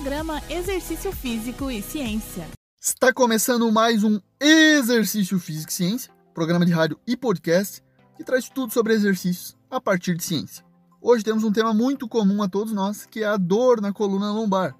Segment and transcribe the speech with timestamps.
[0.00, 2.48] Programa Exercício Físico e Ciência.
[2.80, 7.84] Está começando mais um Exercício Físico e Ciência, programa de rádio e podcast
[8.16, 10.64] que traz tudo sobre exercícios a partir de ciência.
[11.02, 14.32] Hoje temos um tema muito comum a todos nós, que é a dor na coluna
[14.32, 14.74] lombar.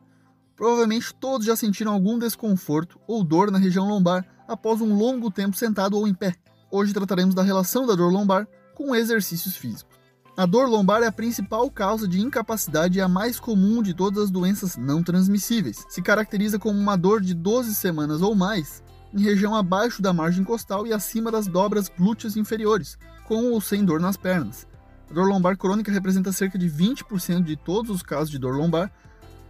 [0.56, 5.54] Provavelmente todos já sentiram algum desconforto ou dor na região lombar após um longo tempo
[5.54, 6.34] sentado ou em pé.
[6.70, 9.89] Hoje trataremos da relação da dor lombar com exercícios físicos.
[10.36, 14.24] A dor lombar é a principal causa de incapacidade e a mais comum de todas
[14.24, 15.84] as doenças não transmissíveis.
[15.88, 18.82] Se caracteriza como uma dor de 12 semanas ou mais,
[19.12, 22.96] em região abaixo da margem costal e acima das dobras glúteas inferiores,
[23.26, 24.66] com ou sem dor nas pernas.
[25.10, 28.90] A dor lombar crônica representa cerca de 20% de todos os casos de dor lombar.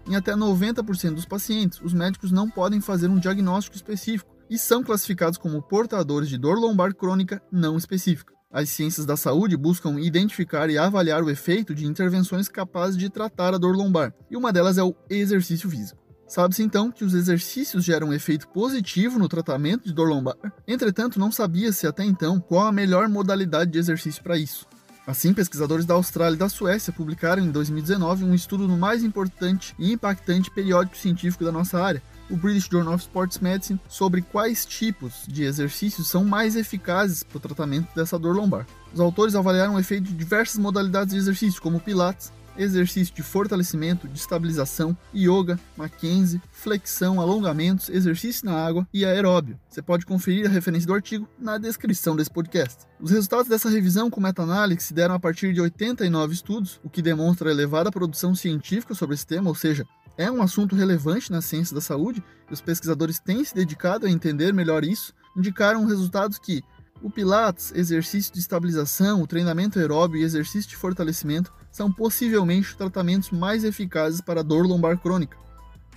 [0.09, 4.83] Em até 90% dos pacientes, os médicos não podem fazer um diagnóstico específico e são
[4.83, 8.40] classificados como portadores de dor lombar crônica não específica.
[8.53, 13.55] As ciências da saúde buscam identificar e avaliar o efeito de intervenções capazes de tratar
[13.55, 16.03] a dor lombar, e uma delas é o exercício físico.
[16.27, 20.35] Sabe-se então que os exercícios geram um efeito positivo no tratamento de dor lombar,
[20.67, 24.67] entretanto, não sabia-se até então qual a melhor modalidade de exercício para isso.
[25.07, 29.77] Assim, pesquisadores da Austrália e da Suécia publicaram em 2019 um estudo no mais importante
[29.79, 34.65] e impactante periódico científico da nossa área, o British Journal of Sports Medicine sobre quais
[34.65, 38.67] tipos de exercícios são mais eficazes para o tratamento dessa dor lombar.
[38.93, 44.09] Os autores avaliaram o efeito de diversas modalidades de exercício, como pilates, exercício de fortalecimento,
[44.09, 49.59] de estabilização, yoga, Mackenzie, flexão, alongamentos, exercício na água e aeróbio.
[49.69, 52.87] Você pode conferir a referência do artigo na descrição desse podcast.
[53.01, 57.03] Os resultados dessa revisão com meta-análise se deram a partir de 89 estudos, o que
[57.03, 61.75] demonstra elevada produção científica sobre esse tema, ou seja, é um assunto relevante na ciência
[61.75, 66.63] da saúde e os pesquisadores têm se dedicado a entender melhor isso, indicaram resultados que
[67.03, 73.31] o Pilates, exercício de estabilização, o treinamento aeróbio e exercício de fortalecimento são possivelmente tratamentos
[73.31, 75.39] mais eficazes para dor lombar crônica,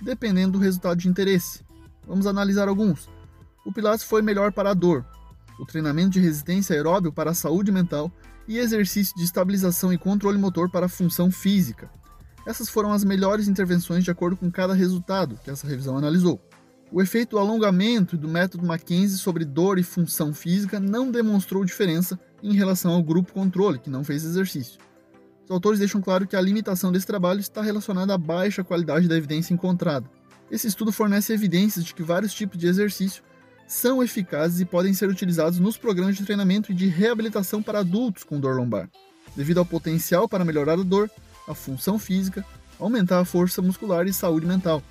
[0.00, 1.62] dependendo do resultado de interesse.
[2.06, 3.08] Vamos analisar alguns.
[3.66, 5.04] O Pilates foi melhor para a dor,
[5.58, 8.10] o treinamento de resistência aeróbio para a saúde mental
[8.48, 11.90] e exercício de estabilização e controle motor para a função física.
[12.46, 16.40] Essas foram as melhores intervenções de acordo com cada resultado que essa revisão analisou.
[16.92, 22.18] O efeito do alongamento do método Mackenzie sobre dor e função física não demonstrou diferença
[22.42, 24.78] em relação ao grupo controle, que não fez exercício.
[25.44, 29.16] Os autores deixam claro que a limitação desse trabalho está relacionada à baixa qualidade da
[29.16, 30.08] evidência encontrada.
[30.50, 33.22] Esse estudo fornece evidências de que vários tipos de exercício
[33.66, 38.22] são eficazes e podem ser utilizados nos programas de treinamento e de reabilitação para adultos
[38.22, 38.88] com dor lombar,
[39.34, 41.10] devido ao potencial para melhorar a dor,
[41.46, 42.44] a função física,
[42.78, 44.82] aumentar a força muscular e saúde mental.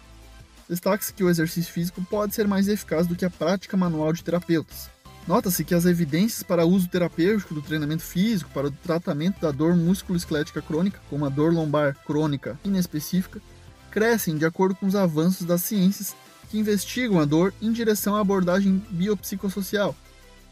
[0.70, 4.24] Destaque-se que o exercício físico pode ser mais eficaz do que a prática manual de
[4.24, 4.90] terapeutas.
[5.28, 9.76] Nota-se que as evidências para uso terapêutico do treinamento físico para o tratamento da dor
[9.76, 13.42] musculoesquelética crônica, como a dor lombar crônica inespecífica,
[13.90, 16.16] crescem de acordo com os avanços das ciências
[16.50, 19.96] que investigam a dor em direção à abordagem biopsicossocial.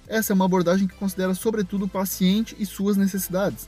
[0.08, 3.68] Essa é uma abordagem que considera sobretudo o paciente e suas necessidades,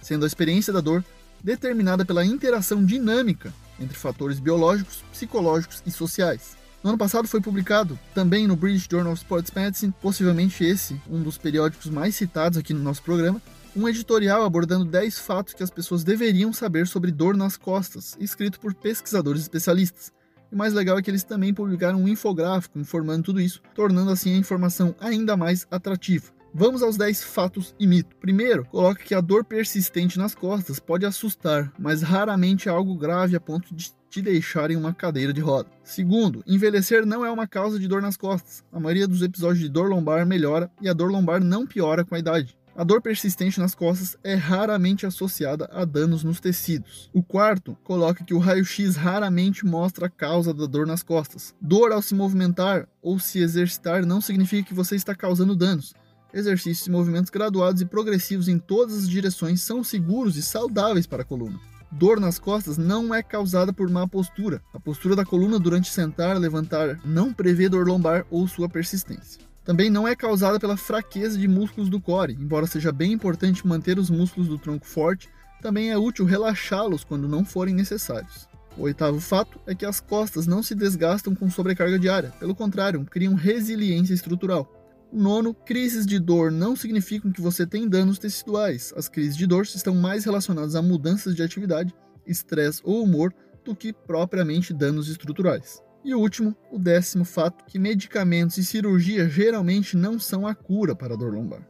[0.00, 1.04] sendo a experiência da dor
[1.44, 6.56] determinada pela interação dinâmica entre fatores biológicos, psicológicos e sociais.
[6.82, 11.22] No ano passado foi publicado, também no British Journal of Sports Medicine, possivelmente esse, um
[11.22, 13.40] dos periódicos mais citados aqui no nosso programa,
[13.76, 18.60] um editorial abordando 10 fatos que as pessoas deveriam saber sobre dor nas costas, escrito
[18.60, 20.12] por pesquisadores especialistas.
[20.50, 24.10] E o mais legal é que eles também publicaram um infográfico informando tudo isso, tornando
[24.10, 26.33] assim a informação ainda mais atrativa.
[26.56, 28.16] Vamos aos 10 fatos e mitos.
[28.20, 33.34] Primeiro, coloca que a dor persistente nas costas pode assustar, mas raramente é algo grave
[33.34, 35.68] a ponto de te deixar em uma cadeira de roda.
[35.82, 38.62] Segundo, envelhecer não é uma causa de dor nas costas.
[38.72, 42.14] A maioria dos episódios de dor lombar melhora e a dor lombar não piora com
[42.14, 42.56] a idade.
[42.76, 47.10] A dor persistente nas costas é raramente associada a danos nos tecidos.
[47.12, 51.52] O quarto coloca que o raio-x raramente mostra a causa da dor nas costas.
[51.60, 55.94] Dor ao se movimentar ou se exercitar não significa que você está causando danos
[56.34, 61.22] exercícios e movimentos graduados e progressivos em todas as direções são seguros e saudáveis para
[61.22, 61.58] a coluna.
[61.92, 64.60] Dor nas costas não é causada por má postura.
[64.74, 69.40] A postura da coluna durante sentar, levantar não prevê dor lombar ou sua persistência.
[69.64, 73.98] Também não é causada pela fraqueza de músculos do core, embora seja bem importante manter
[73.98, 75.30] os músculos do tronco forte,
[75.62, 78.48] também é útil relaxá-los quando não forem necessários.
[78.76, 83.04] O oitavo fato é que as costas não se desgastam com sobrecarga diária, pelo contrário,
[83.04, 84.68] criam resiliência estrutural.
[85.14, 88.92] Nono, crises de dor não significam que você tem danos teciduais.
[88.96, 91.94] As crises de dor estão mais relacionadas a mudanças de atividade,
[92.26, 93.32] estresse ou humor
[93.64, 95.80] do que propriamente danos estruturais.
[96.04, 100.96] E o último, o décimo fato, que medicamentos e cirurgia geralmente não são a cura
[100.96, 101.62] para a dor lombar.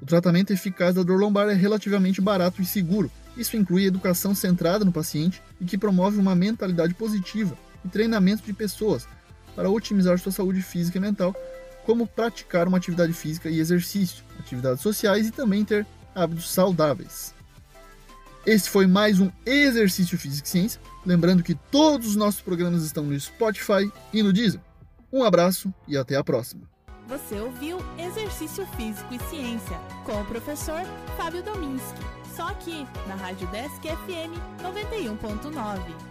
[0.00, 3.12] O tratamento eficaz da dor lombar é relativamente barato e seguro.
[3.36, 8.54] Isso inclui educação centrada no paciente e que promove uma mentalidade positiva, e treinamento de
[8.54, 9.06] pessoas
[9.54, 11.36] para otimizar sua saúde física e mental,
[11.90, 15.84] como praticar uma atividade física e exercício, atividades sociais e também ter
[16.14, 17.34] hábitos saudáveis.
[18.46, 20.80] Esse foi mais um Exercício Físico e Ciência.
[21.04, 24.60] Lembrando que todos os nossos programas estão no Spotify e no Deezer.
[25.12, 26.62] Um abraço e até a próxima.
[27.08, 30.82] Você ouviu Exercício Físico e Ciência com o professor
[31.16, 32.00] Fábio Dominski.
[32.36, 34.30] Só aqui na Rádio Desk FM
[34.62, 36.09] 91.9.